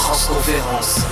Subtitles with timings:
[0.00, 1.09] Transconférence.